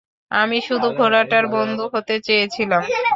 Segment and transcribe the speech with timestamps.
[0.31, 2.81] আমি শুধু ঘোড়াটার বন্ধু হতে চেয়েছিলাম।